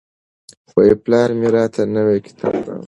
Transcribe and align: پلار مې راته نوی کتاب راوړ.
پلار 1.03 1.29
مې 1.39 1.47
راته 1.55 1.81
نوی 1.95 2.19
کتاب 2.27 2.55
راوړ. 2.67 2.79